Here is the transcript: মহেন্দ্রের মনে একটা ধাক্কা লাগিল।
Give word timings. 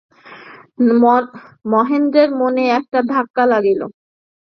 মহেন্দ্রের 1.65 2.29
মনে 2.41 2.63
একটা 2.77 2.99
ধাক্কা 3.11 3.43
লাগিল। 3.45 3.81